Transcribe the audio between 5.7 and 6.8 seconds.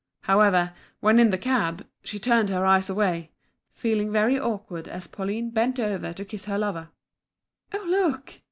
over to kiss her